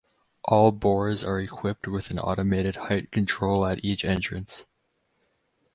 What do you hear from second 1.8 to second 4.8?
with an automated height control at each entrance.